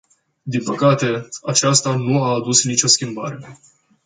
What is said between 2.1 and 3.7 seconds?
a adus nicio schimbare.